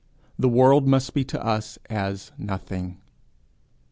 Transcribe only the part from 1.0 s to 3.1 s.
be to us as nothing.